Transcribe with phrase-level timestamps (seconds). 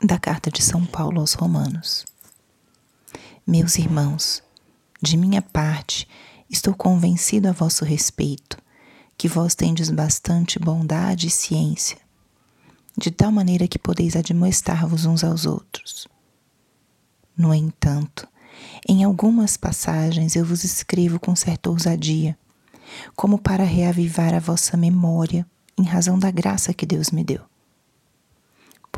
[0.00, 2.04] da carta de São Paulo aos Romanos.
[3.44, 4.42] Meus irmãos,
[5.02, 6.06] de minha parte,
[6.48, 8.56] estou convencido a vosso respeito,
[9.16, 11.98] que vós tendes bastante bondade e ciência,
[12.96, 16.06] de tal maneira que podeis admoestar-vos uns aos outros.
[17.36, 18.28] No entanto,
[18.88, 22.38] em algumas passagens eu vos escrevo com certa ousadia,
[23.16, 25.44] como para reavivar a vossa memória
[25.76, 27.47] em razão da graça que Deus me deu.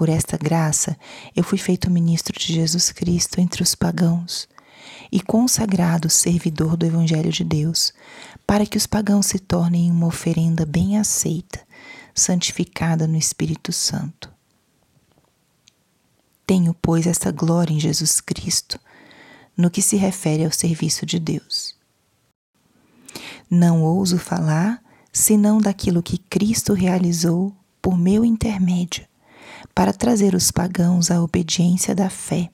[0.01, 0.97] Por esta graça
[1.37, 4.49] eu fui feito ministro de Jesus Cristo entre os pagãos
[5.13, 7.93] e consagrado servidor do Evangelho de Deus,
[8.47, 11.61] para que os pagãos se tornem uma oferenda bem aceita,
[12.15, 14.33] santificada no Espírito Santo.
[16.47, 18.81] Tenho, pois, esta glória em Jesus Cristo,
[19.55, 21.77] no que se refere ao serviço de Deus.
[23.51, 24.83] Não ouso falar
[25.13, 29.10] senão daquilo que Cristo realizou por meu intermédio,
[29.75, 32.51] para trazer os pagãos à obediência da fé,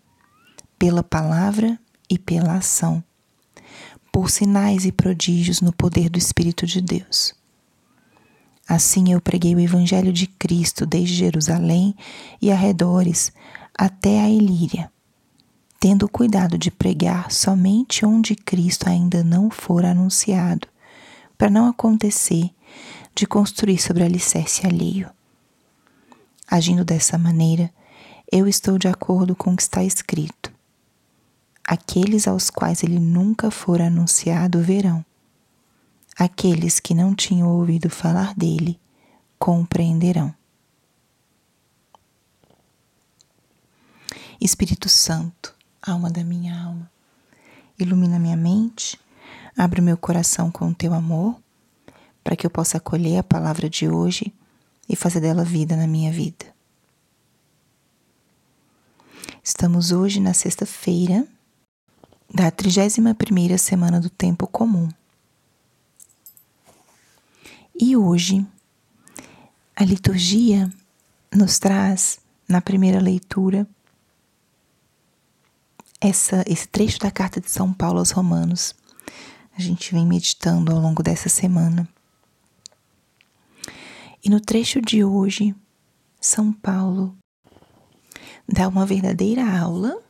[0.78, 3.02] pela palavra e pela ação,
[4.12, 7.34] por sinais e prodígios no poder do Espírito de Deus.
[8.68, 11.94] Assim eu preguei o Evangelho de Cristo desde Jerusalém
[12.42, 13.32] e arredores
[13.76, 14.90] até a Ilíria,
[15.78, 20.66] tendo cuidado de pregar somente onde Cristo ainda não for anunciado,
[21.38, 22.50] para não acontecer
[23.14, 25.15] de construir sobre alicerce alheio.
[26.48, 27.72] Agindo dessa maneira,
[28.30, 30.52] eu estou de acordo com o que está escrito.
[31.66, 35.04] Aqueles aos quais ele nunca for anunciado verão.
[36.16, 38.78] Aqueles que não tinham ouvido falar dele
[39.38, 40.32] compreenderão.
[44.40, 46.90] Espírito Santo, alma da minha alma,
[47.78, 48.98] ilumina minha mente,
[49.56, 51.36] abre meu coração com o teu amor,
[52.22, 54.32] para que eu possa acolher a palavra de hoje
[54.88, 56.46] e fazer dela vida na minha vida.
[59.42, 61.26] Estamos hoje na sexta-feira
[62.32, 64.88] da 31ª semana do tempo comum.
[67.78, 68.44] E hoje
[69.74, 70.72] a liturgia
[71.32, 72.18] nos traz
[72.48, 73.66] na primeira leitura
[76.00, 78.74] essa, esse trecho da carta de São Paulo aos Romanos.
[79.56, 81.88] A gente vem meditando ao longo dessa semana.
[84.26, 85.54] E no trecho de hoje,
[86.20, 87.16] São Paulo
[88.48, 90.02] dá uma verdadeira aula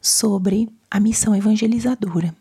[0.00, 2.32] sobre a missão evangelizadora.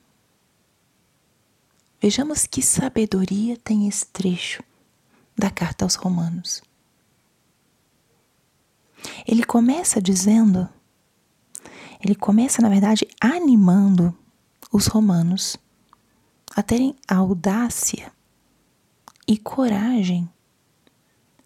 [2.00, 4.62] Vejamos que sabedoria tem esse trecho
[5.35, 6.61] da carta aos Romanos.
[9.25, 10.69] Ele começa dizendo,
[12.00, 14.16] ele começa, na verdade, animando
[14.72, 15.57] os romanos
[16.56, 18.19] a terem a audácia
[19.29, 20.28] e coragem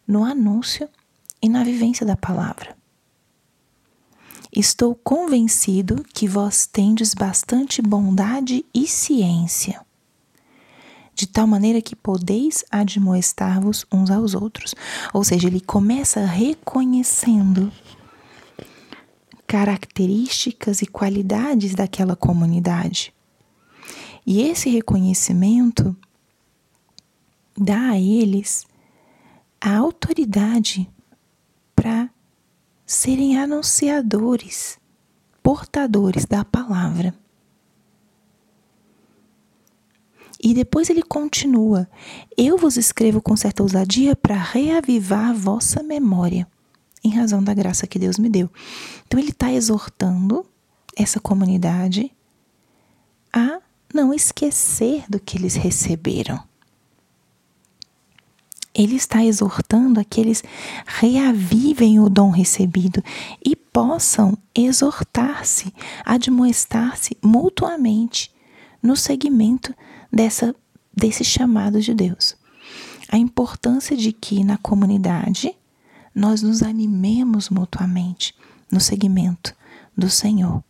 [0.08, 0.88] no anúncio
[1.42, 2.78] e na vivência da palavra.
[4.56, 9.86] Estou convencido que vós tendes bastante bondade e ciência,
[11.14, 14.74] de tal maneira que podeis admoestar-vos uns aos outros.
[15.14, 17.70] Ou seja, ele começa reconhecendo
[19.46, 23.14] características e qualidades daquela comunidade.
[24.26, 25.94] E esse reconhecimento
[27.58, 28.66] dá a eles
[29.62, 30.90] a autoridade
[31.76, 32.10] para
[32.86, 34.78] serem anunciadores,
[35.42, 37.14] portadores da palavra.
[40.42, 41.90] E depois ele continua:
[42.38, 46.46] Eu vos escrevo com certa ousadia para reavivar a vossa memória,
[47.02, 48.52] em razão da graça que Deus me deu.
[49.08, 50.46] Então ele está exortando
[50.96, 52.12] essa comunidade
[53.32, 53.62] a
[53.94, 56.44] não esquecer do que eles receberam
[58.74, 60.44] ele está exortando a que eles
[60.86, 63.04] reavivem o dom recebido
[63.46, 65.74] e possam exortar-se,
[66.04, 68.32] admoestar-se mutuamente
[68.82, 69.74] no segmento
[70.12, 70.56] dessa,
[70.94, 72.36] desse chamado de Deus.
[73.10, 75.56] A importância de que na comunidade
[76.16, 78.36] nós nos animemos mutuamente
[78.72, 79.56] no segmento
[79.96, 80.64] do Senhor.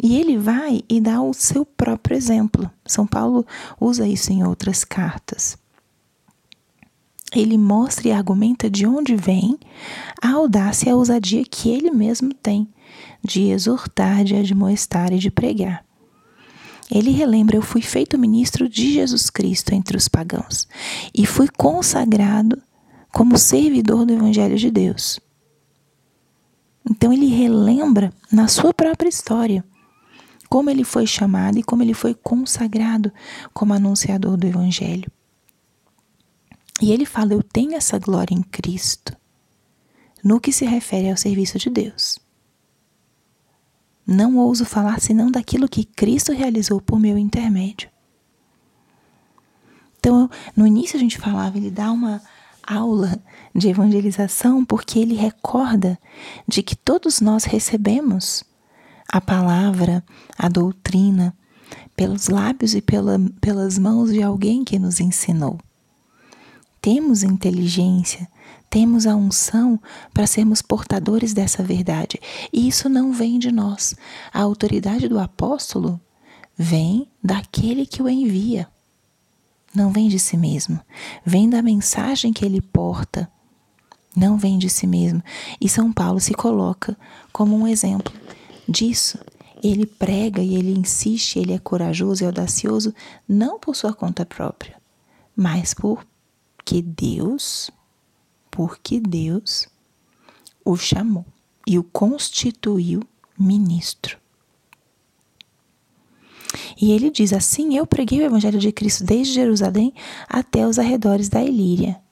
[0.00, 2.70] E ele vai e dá o seu próprio exemplo.
[2.86, 3.44] São Paulo
[3.80, 5.58] usa isso em outras cartas
[7.34, 9.58] ele mostra e argumenta de onde vem
[10.22, 12.68] a audácia e a ousadia que ele mesmo tem
[13.22, 15.84] de exortar, de admoestar e de pregar.
[16.90, 20.66] Ele relembra: Eu fui feito ministro de Jesus Cristo entre os pagãos
[21.14, 22.60] e fui consagrado
[23.12, 25.20] como servidor do Evangelho de Deus.
[26.90, 29.62] Então ele relembra na sua própria história
[30.48, 33.12] como ele foi chamado e como ele foi consagrado
[33.52, 35.10] como anunciador do Evangelho.
[36.80, 39.16] E ele fala: Eu tenho essa glória em Cristo,
[40.22, 42.18] no que se refere ao serviço de Deus.
[44.06, 47.90] Não ouso falar senão daquilo que Cristo realizou por meu intermédio.
[49.98, 52.22] Então, no início a gente falava, ele dá uma
[52.66, 53.20] aula
[53.54, 55.98] de evangelização porque ele recorda
[56.46, 58.44] de que todos nós recebemos
[59.10, 60.04] a palavra,
[60.38, 61.36] a doutrina,
[61.96, 65.58] pelos lábios e pela, pelas mãos de alguém que nos ensinou.
[66.90, 68.26] Temos inteligência,
[68.70, 69.78] temos a unção
[70.14, 72.18] para sermos portadores dessa verdade.
[72.50, 73.94] E isso não vem de nós.
[74.32, 76.00] A autoridade do apóstolo
[76.56, 78.66] vem daquele que o envia.
[79.74, 80.80] Não vem de si mesmo.
[81.22, 83.30] Vem da mensagem que ele porta.
[84.16, 85.22] Não vem de si mesmo.
[85.60, 86.96] E São Paulo se coloca
[87.30, 88.14] como um exemplo
[88.66, 89.18] disso.
[89.62, 92.94] Ele prega e ele insiste, ele é corajoso e audacioso,
[93.28, 94.80] não por sua conta própria,
[95.36, 96.02] mas por
[96.68, 97.70] que Deus
[98.50, 99.66] porque Deus
[100.62, 101.24] o chamou
[101.66, 103.00] e o constituiu
[103.38, 104.18] ministro.
[106.78, 109.94] E ele diz assim: Eu preguei o evangelho de Cristo desde Jerusalém
[110.28, 112.02] até os arredores da Ilíria,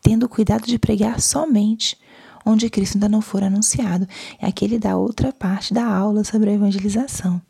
[0.00, 1.98] tendo cuidado de pregar somente
[2.46, 4.06] onde Cristo ainda não for anunciado.
[4.38, 7.42] É aqui ele dá outra parte da aula sobre a evangelização.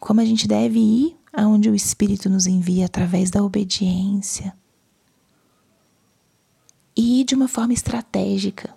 [0.00, 4.54] Como a gente deve ir aonde o Espírito nos envia através da obediência,
[7.04, 8.72] e de uma forma estratégica.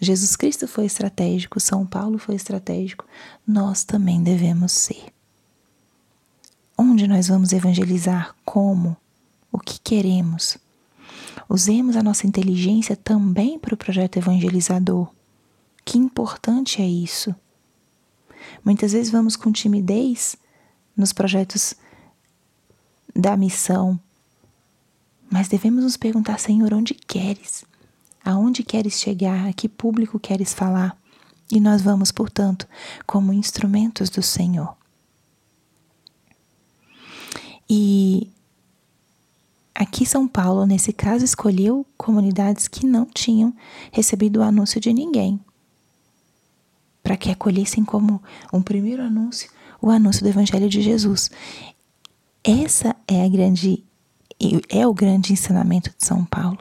[0.00, 3.06] Jesus Cristo foi estratégico, São Paulo foi estratégico,
[3.46, 5.12] nós também devemos ser.
[6.76, 8.34] Onde nós vamos evangelizar?
[8.44, 8.96] Como?
[9.52, 10.58] O que queremos?
[11.48, 15.08] Usemos a nossa inteligência também para o projeto evangelizador.
[15.84, 17.32] Que importante é isso.
[18.64, 20.36] Muitas vezes vamos com timidez
[20.96, 21.74] nos projetos
[23.14, 24.00] da missão,
[25.30, 27.64] mas devemos nos perguntar, Senhor, onde queres?
[28.24, 29.48] Aonde queres chegar?
[29.48, 30.96] A que público queres falar?
[31.50, 32.66] E nós vamos, portanto,
[33.06, 34.76] como instrumentos do Senhor.
[37.68, 38.30] E
[39.74, 43.54] aqui São Paulo, nesse caso, escolheu comunidades que não tinham
[43.92, 45.40] recebido o anúncio de ninguém,
[47.02, 48.22] para que acolhessem como
[48.52, 49.50] um primeiro anúncio
[49.84, 51.30] o anúncio do Evangelho de Jesus.
[52.42, 53.84] Essa é a grande
[54.68, 56.60] é o grande ensinamento de São Paulo.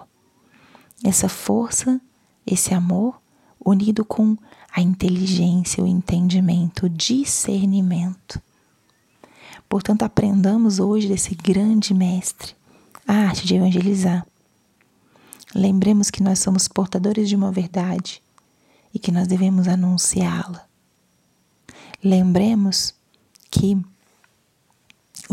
[1.04, 2.00] Essa força,
[2.46, 3.22] esse amor,
[3.64, 4.38] unido com
[4.72, 8.42] a inteligência, o entendimento, o discernimento.
[9.70, 12.56] Portanto, aprendamos hoje desse grande mestre
[13.08, 14.26] a arte de evangelizar.
[15.54, 18.22] Lembremos que nós somos portadores de uma verdade
[18.94, 20.66] e que nós devemos anunciá-la.
[22.04, 22.94] Lembremos
[23.50, 23.78] que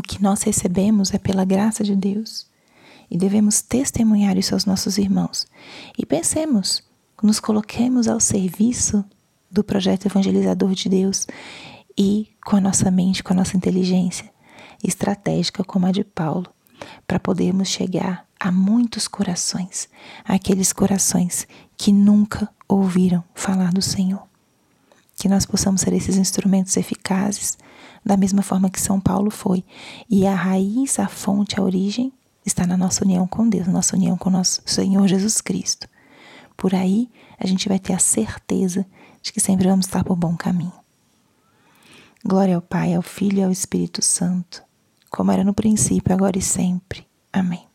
[0.00, 2.47] o que nós recebemos é pela graça de Deus
[3.11, 5.47] e devemos testemunhar isso aos nossos irmãos.
[5.99, 6.82] E pensemos,
[7.23, 9.05] nos coloquemos ao serviço
[9.50, 11.26] do projeto evangelizador de Deus
[11.99, 14.31] e com a nossa mente, com a nossa inteligência
[14.82, 16.47] estratégica como a de Paulo,
[17.06, 19.87] para podermos chegar a muitos corações,
[20.25, 24.30] aqueles corações que nunca ouviram falar do Senhor.
[25.20, 27.58] Que nós possamos ser esses instrumentos eficazes
[28.02, 29.62] da mesma forma que São Paulo foi.
[30.08, 32.11] E a raiz, a fonte, a origem
[32.44, 35.87] está na nossa união com Deus, na nossa união com nosso Senhor Jesus Cristo.
[36.56, 38.87] Por aí a gente vai ter a certeza
[39.21, 40.73] de que sempre vamos estar por bom caminho.
[42.25, 44.62] Glória ao Pai, ao Filho e ao Espírito Santo,
[45.11, 47.06] como era no princípio, agora e sempre.
[47.30, 47.70] Amém.